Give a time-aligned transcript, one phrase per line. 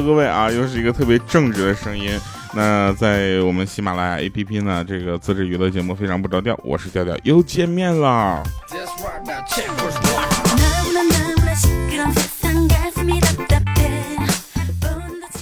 [0.00, 2.18] Hello，各位啊，又是一个特别正直的声音。
[2.54, 8.42] 那在我们喜马拉雅 APP 呢，这个自制娱乐节目非常不着调，我是调调，又见面了。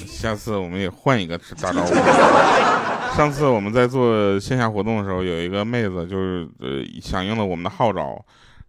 [0.08, 1.94] 下次我们也换一个打招呼。
[3.16, 8.20] 上次我们在做线下活动的时候，有一个妹子就是呃响应了我们的号召。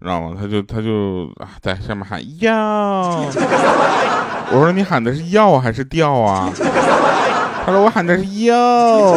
[0.02, 0.35] 知道吗？
[0.39, 3.26] 他就他就啊，在下面喊要。
[4.52, 6.49] 我说你喊的是要还是掉啊？
[7.66, 9.16] 他说我喊的是要。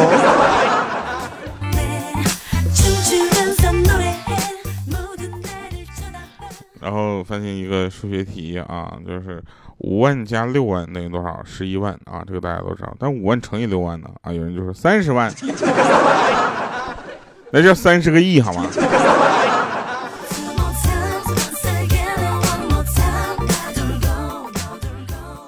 [6.79, 9.41] 然后发现一个数学题啊，就是
[9.77, 11.39] 五万加六万等于多少？
[11.45, 12.93] 十一万啊，这个大家都知道。
[12.99, 14.09] 但五万乘以六万呢？
[14.21, 15.33] 啊，有人就说三十万，
[17.51, 18.65] 那叫三十个亿好吗？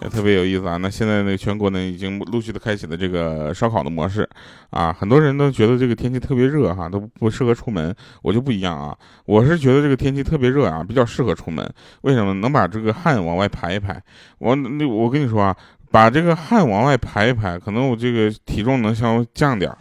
[0.10, 0.78] 特别有意思啊！
[0.78, 4.28] 那现在那个全国呢，已经陆续的开启了这个烧烤的模式
[4.70, 4.96] 啊。
[4.98, 7.94] 很多人都觉得这个天气特别热哈，都不适合出门。
[8.22, 11.68] 我就不一样啊，我是觉得这个天气特别热啊，比较适合出门。
[12.02, 12.34] 为什么？
[12.36, 14.02] 能把这个汗往外排一排。
[14.40, 15.56] 我那我跟你说啊，
[15.92, 19.72] 把这个汗往外排一排，可能我这个体重能稍微降点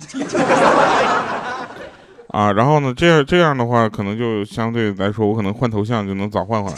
[2.29, 2.53] 啊。
[2.53, 6.77] 然后呢，这样这样的话，可能就相对来说，我可能换头像就能早换回来。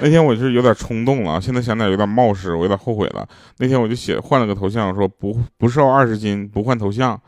[0.00, 3.26] 那天我是有点冲动了，现在想点有点冒失，我有点后悔了。
[3.58, 7.18] 那天我就写换了个头像，说不不瘦二十斤不换头像，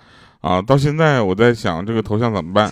[0.40, 2.70] 啊，到现在我在想这个头像怎么办。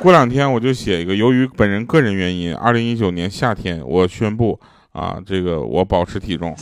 [0.00, 4.60] 过两天我就写一个，由于本人个人原因，二零一九年夏天我宣布
[4.92, 6.54] 啊，这个我保持体重。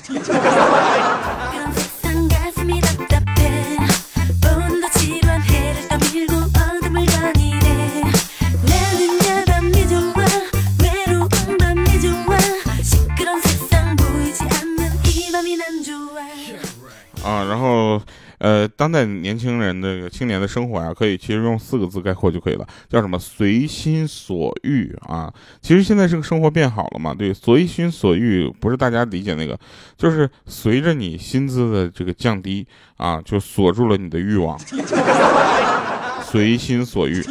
[17.56, 17.98] 然后，
[18.36, 23.18] 呃，当代年轻人的青年的生活呀，可以其实用四个字概括就可以了，叫什么？
[23.18, 25.32] 随心所欲啊！
[25.62, 29.58] 其实现在这个生活变好了嘛，对，随心所欲不是大家理解那个，
[29.96, 32.66] 就是随着你薪资的这个降低
[32.98, 34.58] 啊，就锁住了你的欲望，
[36.22, 37.24] 随心所欲。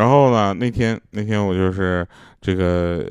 [0.00, 0.54] 然后呢？
[0.54, 2.06] 那天那天我就是
[2.40, 3.04] 这个，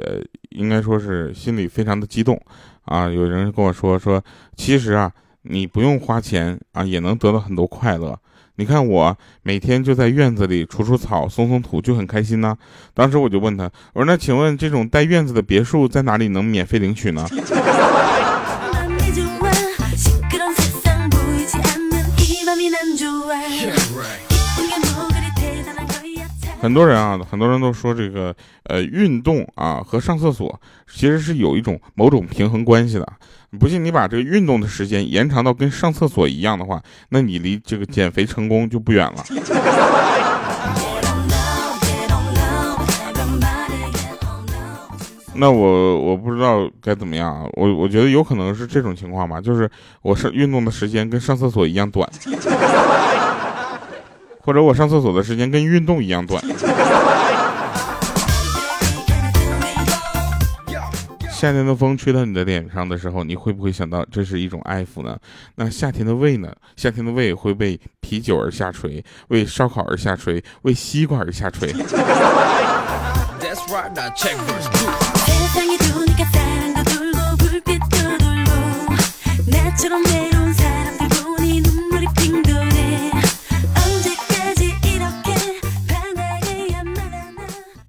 [0.50, 2.36] 应该说是心里非常的激动
[2.82, 3.08] 啊。
[3.08, 4.20] 有人跟我说说，
[4.56, 5.12] 其实啊，
[5.44, 8.18] 你不用花钱啊，也能得到很多快乐。
[8.56, 12.58] 你看我每天就在院子里除除草、松松土，就很开心呢。
[12.96, 17.24] 当时我就问他，我说那请问这种带院子的别墅在哪里能免费领取呢？
[26.62, 33.08] 很多人啊，很多人都说这个呃运动啊和上厕所其实是有一种某种平衡关系的。
[33.58, 39.24] 不信你把这个运动的时间延长到跟上厕所一样的话，那你离这个减肥成功就不远了。
[45.36, 49.70] 那我我不知道该怎么样啊，我我觉得有可能是这种情况吧，就是
[50.02, 52.08] 我是运动的时间跟上厕所一样短。
[54.42, 56.44] 或者我上厕所的时间跟运动一样短。
[61.32, 65.18] 夏天的风吹到你的脸上的时候，你会不会想到这是一种爱抚呢？
[65.56, 66.54] 那夏天的胃呢？
[66.76, 71.74] 夏天的胃会为啤酒而下垂，为烧烤而下垂，为西瓜而下垂。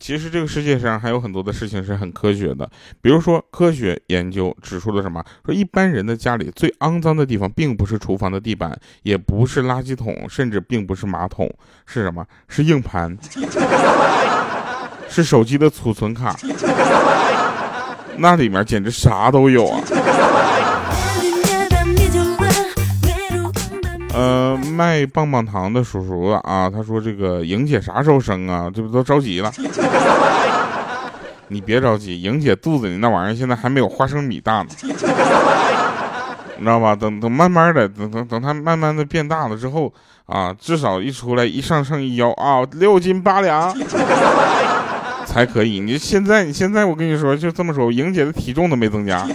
[0.00, 2.68] 其实这个世界上还有很多的事情是很科学的，
[3.02, 5.22] 比如说科学研究指出了什么？
[5.44, 11.52] 说一般人的家里最肮脏的地方，并不是厨房的地板，也不是垃圾桶，甚至并不是马桶，
[11.84, 12.26] 是什么？
[12.48, 13.14] 是硬盘，
[15.06, 16.34] 是手机的储存卡，
[18.16, 19.80] 那里面简直啥都有啊！
[24.12, 28.70] 呃，卖棒棒糖的叔叔啊，他说这个莹姐啥时候生啊？
[28.74, 29.52] 这不都着急了？
[31.48, 36.94] 你别着急，莹姐肚子里那玩意儿现在还没有花生米大呢，你知道吧？
[36.94, 39.92] 等等，慢慢的，等等等它慢慢的变大了之后
[40.26, 43.74] 啊，至少一出来一上秤一腰啊，六斤八两
[45.24, 45.80] 才可以。
[45.80, 49.26] 你现在你现在我跟你说就这么说，莹姐的体重都没增加。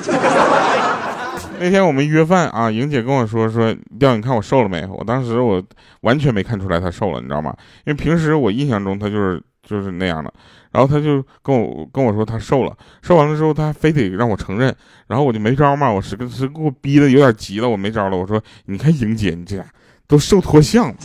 [1.59, 4.85] 那天我们约饭啊，莹姐跟我说说，调你看我瘦了没？
[4.85, 5.63] 我当时我
[6.01, 7.55] 完全没看出来她瘦了，你知道吗？
[7.85, 10.31] 因为平时我印象中她就是就是那样的。
[10.71, 14.75] 然后她就跟我跟我说她瘦了，瘦完了之后她非得让我承认，
[15.07, 19.65] 然后我就没招嘛，我是是给我逼的有点急了，我没招了，我说你看莹姐你这样
[20.07, 20.95] 都瘦脱相了。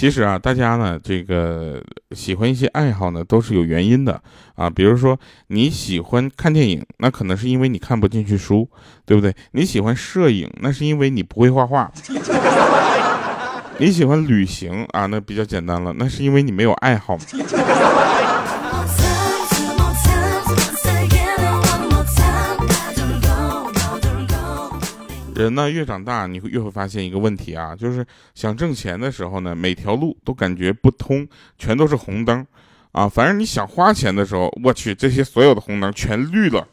[0.00, 1.78] 其实啊，大家呢，这个
[2.12, 4.18] 喜欢一些爱好呢，都是有原因的
[4.54, 4.70] 啊。
[4.70, 8.66] 比如说你喜欢看电影，那可能是因为你看不进去书，
[9.04, 9.30] 对不对？
[9.50, 11.92] 你喜欢摄影，那是因为你不会画画。
[13.76, 17.18] 你喜欢旅行啊，那比较简单了，那是因为你没有爱好。
[25.40, 31.26] 人呢越长大，你会越会发现一个问题啊，就是想挣钱的时候呢，每条路都感觉不通，
[31.56, 32.46] 全都是红灯，
[32.92, 36.66] 啊，反正你想花钱的时候，我去，这些所有的红灯全绿了。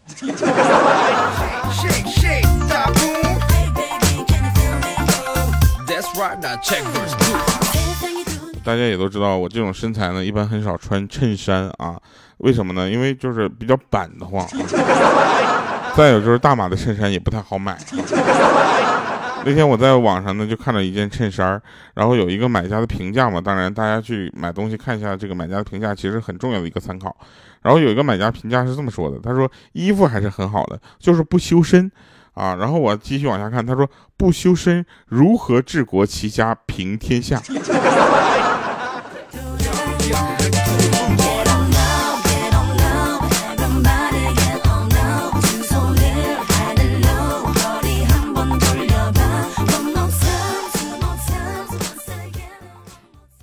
[8.63, 11.97] 大家也都知道，我这种身材呢，一般很少穿衬衫啊，
[12.39, 12.89] 为什么呢？
[12.89, 14.45] 因为就是比较板的慌。
[15.97, 17.75] 再有就是大码的衬衫也不太好买。
[19.43, 21.59] 那天我在网上呢就看到一件衬衫，
[21.95, 27.17] 然后有一个买家的评价嘛，当然大家去买东西看一下这个买家的评价，其实很重要的一个参考。
[27.63, 31.91] 然后有一个买家评价是这么说的，他说衣服还是很好的，就是不修身
[32.35, 32.55] 啊。
[32.59, 37.41] 然后我继续往下看，他说不修身如何治国齐家平天下？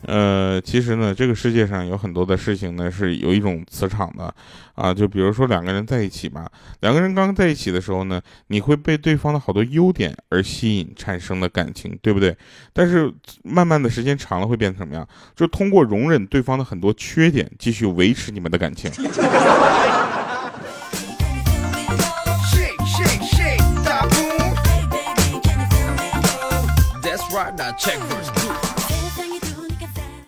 [0.06, 4.34] 呃，其实呢，这个世界上有很多的事情呢，是有一种磁场的，
[4.74, 6.46] 啊，就比如说两个人在一起嘛，
[6.80, 12.36] 两个人刚在一起的时候呢，你会被对方的好多优点而吸引，产生的感情，对不对？
[12.72, 13.12] 但是
[13.42, 15.06] 慢慢的时间长了会变成什么样？
[15.34, 18.90] 就通过容忍对方的很多缺点，继续维持你们的感情。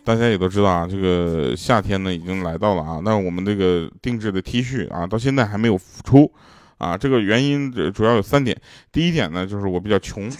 [0.06, 6.30] 大家也都知道啊，这个夏天呢已经来到了啊，那我们这个定制的 T 恤啊，到现在还没有出
[6.78, 6.96] 啊。
[6.96, 8.56] 这个原因主要有三点，
[8.92, 10.30] 第一点呢就是我比较穷，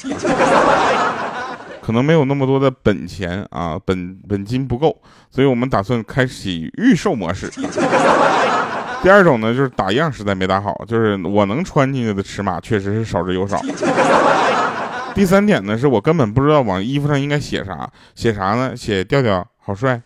[1.82, 4.96] 可能没有那么多的本钱啊，本本金不够，
[5.32, 7.50] 所以我们打算开启预售模式。
[9.02, 13.60] 第二种呢就是打样实在没打好，就是我能穿进去的尺码确实是少之又少。
[15.16, 18.76] 第三点呢是我根本不知道往衣服上应该写啥，写啥呢？
[18.76, 19.44] 写调调。
[19.58, 20.00] 好帅！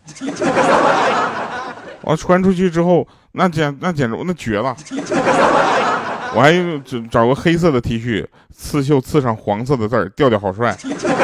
[2.01, 4.75] 我穿出去之后，那简那简直那绝了！
[6.35, 6.53] 我还
[6.83, 10.75] 找找个黑色的 T 恤，刺绣刺上黄色的字儿，调调好帅！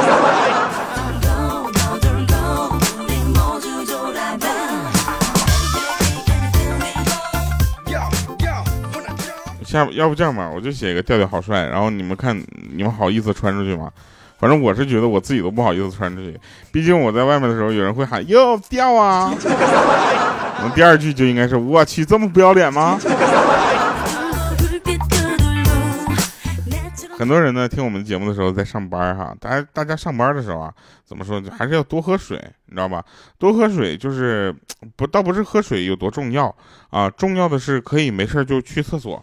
[9.77, 12.37] 下要不这样吧，我就写一个调调好帅，然后你们看，
[12.73, 13.91] 你们好意思穿出去吗？
[14.39, 16.39] 反正我是觉得我自己都不好意思穿出去，
[16.71, 19.33] 毕竟我在外面的时候，有人会喊哟掉啊。
[20.63, 22.99] 我第二句就应该是我去这么不要脸吗？
[27.19, 30.71] 很多人呢听我们节目的时候在上班哈，大家大家上班的时候啊，
[31.07, 32.37] 怎么说还是要多喝水，
[32.67, 33.05] 你知道吧？
[33.39, 34.55] 多喝水就是
[34.97, 36.53] 不倒不是喝水有多重要
[36.91, 39.23] 啊，重要的是可以没事就去厕所。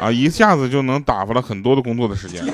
[0.00, 2.44] 啊，一下子就能打发了很多的工作的时间。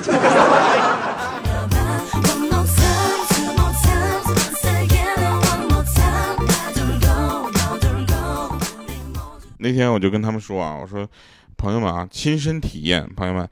[9.57, 11.07] 那天我就跟他们说啊，我说，
[11.57, 13.47] 朋友们啊，亲身体验，朋友们，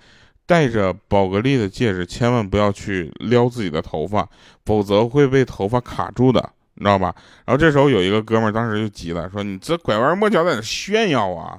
[0.46, 4.28] 戴着宝格丽的戒指，千万不要去撩自己的头发，
[4.66, 7.16] 否则会被头发卡住的，你知道吧？
[7.46, 11.58] 然后这时候有一个哥们儿当时就急了，说你这拐弯抹角在那炫耀啊！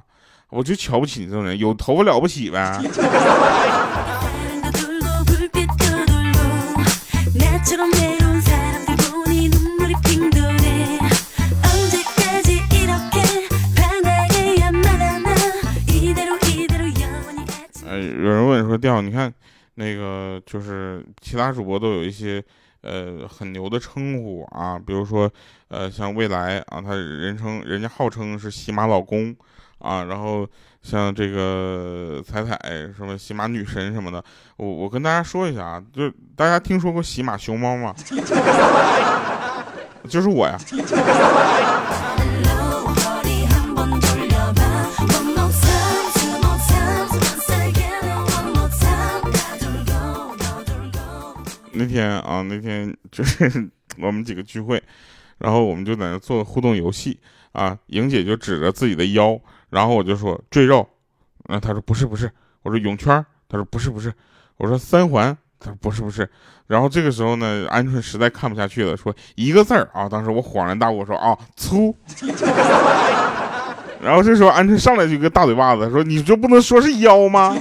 [0.50, 2.78] 我就瞧不起你这种人，有头发了不起呗？
[18.84, 19.32] 调，你看
[19.76, 22.42] 那个就是其他主播都有一些
[22.82, 25.30] 呃很牛的称呼啊，比如说
[25.68, 29.34] 呃像未来啊，他人称人家号称是喜马老公。
[29.78, 30.48] 啊，然后
[30.80, 32.56] 像这个彩彩
[32.96, 34.24] 什么喜马女神什么的，
[34.56, 37.94] 我我跟大家说一下啊，就大家听说过喜马熊猫吗？
[40.08, 40.56] 就是我呀。
[51.84, 54.82] 那天啊，那天 就是我们几个聚会，
[55.38, 57.20] 然后我们就在那做互动游戏
[57.52, 57.76] 啊。
[57.88, 59.38] 莹姐就指着自己的腰，
[59.68, 60.88] 然后我就说赘肉，
[61.48, 62.30] 啊，她说不是不是，
[62.62, 64.12] 我说泳圈，她说不是不是，
[64.56, 66.28] 我说三环，她说不是不是。
[66.66, 70.08] 然后这个时候呢，鹌鹑实在看不下去了，说一个字儿啊。
[70.08, 71.94] 当时我恍然大悟，说啊粗。
[74.00, 77.56] 然后这时候鹌鹑上来就一个大嘴巴子，说你就不能说是腰吗？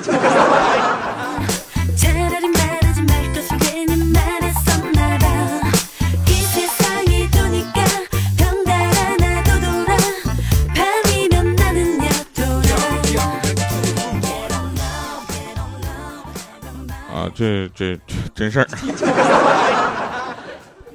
[17.34, 18.68] 这这这真事儿。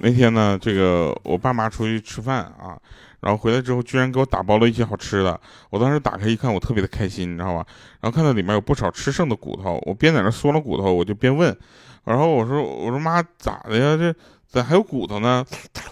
[0.00, 2.78] 那天呢，这个我爸妈出去吃饭啊，
[3.18, 5.40] 然后回来之后，居然给我打包了一些好吃的。
[5.71, 7.66] 我当时打开一看，我特别的开心，你知道吧？
[8.00, 11.57] 然后看到里面有不少吃剩的骨头，我边在那嗦了骨头，我就边问，
[12.04, 13.97] 然后我说：“我说妈，咋的呀？
[13.97, 14.14] 这
[14.47, 15.45] 咋还有骨头呢？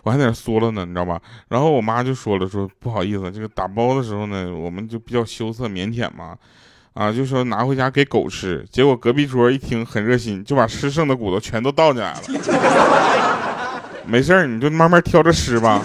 [0.04, 6.38] 我还在那嗦了呢，你知道吧？”然后我妈就说了：“说不好意思，这个打包的时候呢，我们就比较羞涩腼腆嘛。”
[6.96, 12.20] 啊，就说拿回家给狗吃，结果隔壁桌一听很热心，就把吃剩的骨头全都倒进来了。
[14.06, 15.82] 没事儿，你就慢慢挑着吃吧。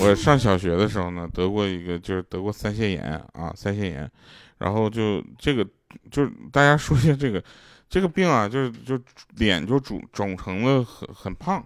[0.00, 3.02] 我上小学的时候呢，得过一个，就是得过腮腺炎
[3.32, 4.10] 啊，腮腺炎。
[4.58, 5.64] 然后就这个，
[6.10, 7.42] 就大家说一下这个，
[7.88, 8.98] 这个病啊，就是就
[9.36, 11.64] 脸就肿肿成了很很胖，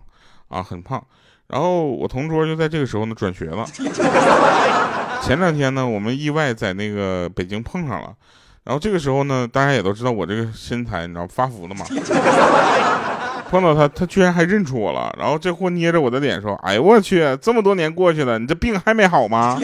[0.49, 1.03] 啊很胖。
[1.49, 3.67] 然后我同桌就在这个时候呢转学了。
[5.23, 8.15] 前两天呢，我们意外在那个北京碰上了。
[8.65, 11.85] 然后这个时候呢，大家也都知道我这个身材，你知道发福的嘛。
[13.53, 15.15] 碰到他，他居然还认出我了。
[15.19, 19.61] 然后这货捏着我的脸说：“哎呦我去，这么多年过去了，你这病还没好吗？”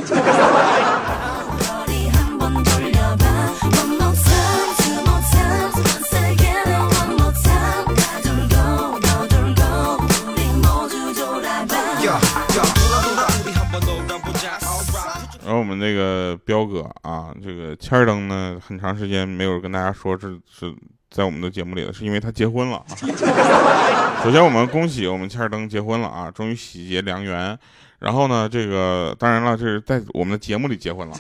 [15.43, 20.71] 然后我们那个彪哥啊，这个千儿登呢，很长时间没有跟大家说是是
[21.11, 22.85] 在我们的节目里了，是因为他结婚了。
[24.23, 27.59] 首先我们恭喜我们千儿登结婚了啊，终于喜结良缘。
[27.99, 31.17] 然后呢，这个当然了，这是在我们的节目里结婚了，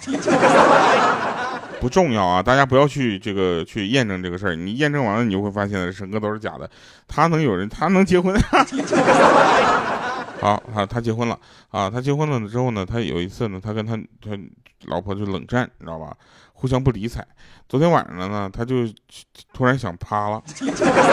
[1.80, 6.70] 不重要啊，大家不要去这个去验证这个事儿，你验证完了，你就会发现整个都是假的。
[7.08, 8.32] 他能有人，他能结婚？
[10.40, 11.38] 好，他他结婚了
[11.70, 11.90] 啊！
[11.90, 14.38] 他结婚了之后呢，他有一次呢，他跟他他
[14.86, 16.14] 老婆就冷战，你知道吧？
[16.52, 17.26] 互相不理睬。
[17.68, 18.86] 昨天晚上呢，他就
[19.52, 20.42] 突然想趴了，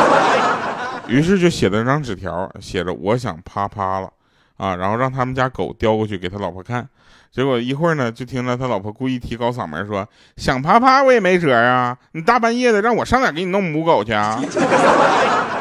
[1.09, 4.11] 于是就写了张纸条，写着“我想趴趴了”，
[4.57, 6.87] 啊，然后让他们家狗叼过去给他老婆看。
[7.31, 14.39] 结果一会儿呢，就听到他老婆故意提高嗓门说：“想啪啪我也没辙啊，你大半夜的让我上哪给你弄母狗去啊？”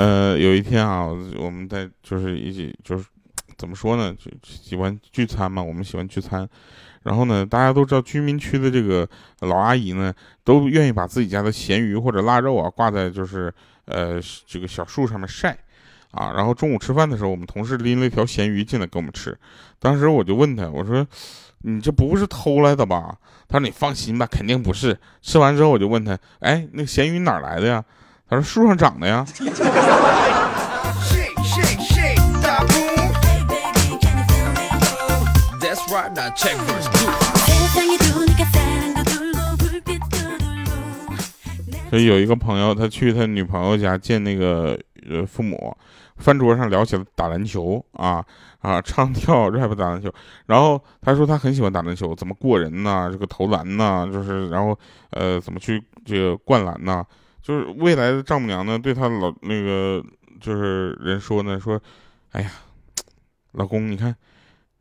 [0.00, 3.04] 呃，有一天啊，我们在就是一起就是
[3.58, 6.48] 怎么说呢，就喜欢聚餐嘛，我们喜欢聚餐。
[7.02, 9.06] 然后呢，大家都知道居民区的这个
[9.40, 10.10] 老阿姨呢，
[10.42, 13.52] 都愿意把自己家的咸鱼或者腊肉啊挂在就是
[13.84, 15.54] 呃这个小树上面晒
[16.12, 16.32] 啊。
[16.32, 19.36] 然后中午吃饭的时候，我们同事拎了一条咸鱼进来给我们吃。
[19.78, 21.06] 当时我就问他，我说
[21.58, 23.14] 你这不是偷来的吧？
[23.46, 24.98] 他说你放心吧，肯定不是。
[25.20, 27.84] 吃完之后我就问他，哎，那咸鱼哪来的呀？
[28.30, 29.26] 他说树上长的呀。
[41.90, 44.78] 所以有一个朋友，他去他女朋友家见那个
[45.10, 45.76] 呃父母，
[46.16, 48.24] 饭桌上聊起了打篮球啊
[48.60, 50.08] 啊，唱跳 rap 打篮球。
[50.46, 53.08] 然后他说他很喜欢打篮球，怎么过人呢？
[53.10, 54.08] 这个投篮呢？
[54.12, 54.78] 就是然后
[55.10, 57.04] 呃怎么去这个灌篮呢？
[57.42, 60.04] 就是未来的丈母娘呢，对她老那个
[60.40, 61.80] 就是人说呢，说，
[62.32, 62.50] 哎呀，
[63.52, 64.14] 老公，你看，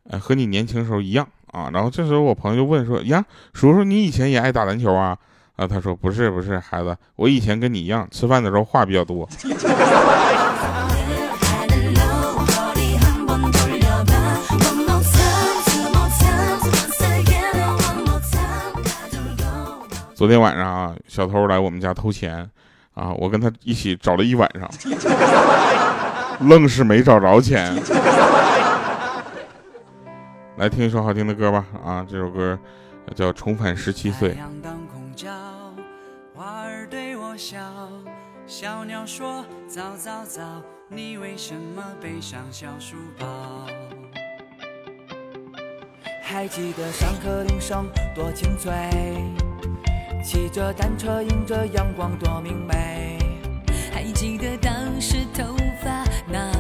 [0.04, 1.70] 呃，和你年轻时候一样啊。
[1.74, 5.18] 然后这时候我朋友就问说，呀，叔叔，你以前也爱打篮球啊？
[5.56, 9.28] 啊，他说不是不是，孩子，我以前跟你一样，吃饭的时候话比较多。
[20.20, 22.46] 昨天晚上啊，小偷来我们家偷钱，
[22.94, 24.70] 啊，我跟他一起找了一晚上，
[26.46, 27.74] 愣是没找着钱。
[30.58, 32.60] 来听一首好听的歌吧，啊，这首歌
[33.16, 34.36] 叫《重返十七岁》。
[46.22, 48.70] 还记得上课铃声多清脆。
[50.24, 53.18] 骑着单车，迎着阳光，多明媚。
[53.92, 56.52] 还记得当时头发那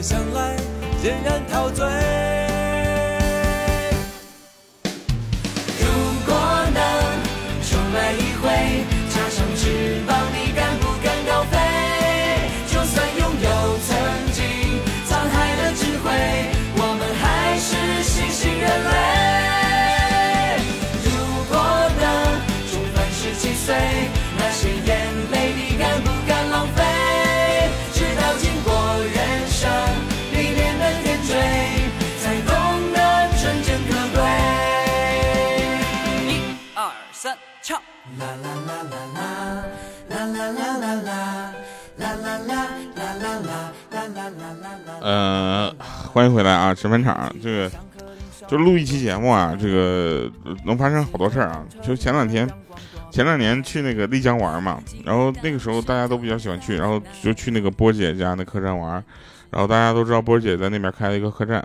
[0.00, 0.56] 想来，
[1.02, 2.17] 仍然陶醉。
[46.18, 46.74] 欢迎回来啊！
[46.74, 47.70] 吃饭场这个
[48.48, 50.28] 就录一期节目啊，这个
[50.64, 51.64] 能发生好多事儿啊。
[51.80, 52.44] 就前两天，
[53.08, 58.94] 前两年去那个丽江玩嘛，然后那个时候大家都比较喜欢去，然后就去那个波姐家那客栈玩，
[59.50, 61.64] 然后大家都知道波姐在那边开了一个客栈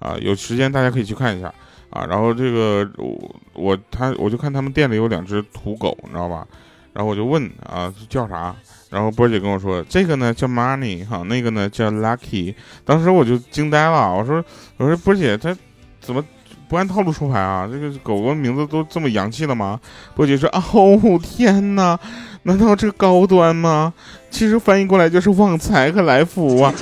[0.00, 1.50] 啊，有时间大家可以去看一下
[1.88, 2.04] 啊。
[2.04, 6.46] 然后这个我我他我就看他们店里有两只土狗，你知道吧？
[6.94, 8.56] 然后我就问啊叫啥？
[8.88, 12.54] 然后波姐跟我说这个呢叫 Money 哈，那个呢叫 Lucky。
[12.84, 14.42] 当时我就惊呆了，我说
[14.76, 15.54] 我说波姐她
[16.00, 16.24] 怎么
[16.68, 17.68] 不按套路出牌啊？
[17.70, 19.80] 这个狗狗名字都这么洋气的吗？
[20.14, 21.98] 波姐说哦天哪，
[22.44, 23.92] 难道这高端吗？
[24.30, 26.72] 其实翻译过来就是旺财和来福啊。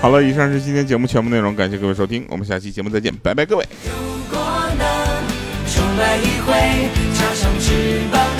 [0.00, 3.68] 好了，以上是今天节目全部内容，感谢各位收听，我们下期节目再见，拜拜各位。
[3.84, 3.90] 如
[4.34, 4.40] 果
[4.78, 4.99] 能
[6.00, 6.90] 来一回。
[7.14, 8.39] 插上翅膀，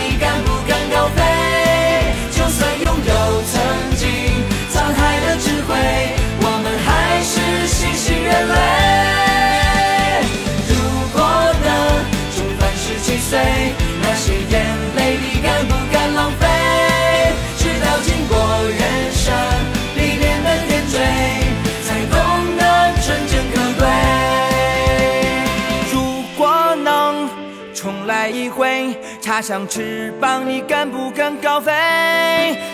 [29.41, 31.73] 插上翅膀，你敢不敢高飞？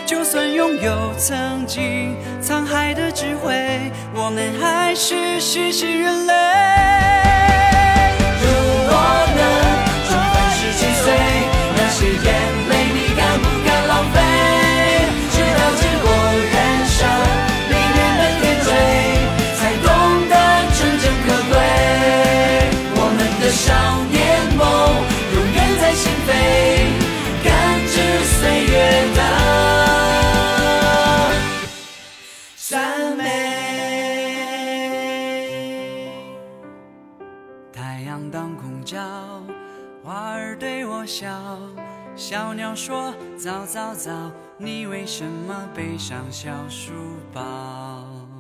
[0.05, 6.35] 就算拥有曾经沧海的智慧，我们还是新兴人类。
[8.43, 8.49] 如
[8.89, 8.99] 果
[9.37, 9.41] 能
[10.09, 11.15] 重返十七岁，
[11.77, 12.35] 那些眼
[44.59, 46.93] 你为什么背上小书
[47.31, 48.36] 包？